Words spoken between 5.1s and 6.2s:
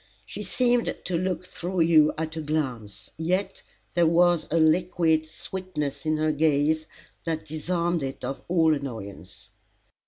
sweetness in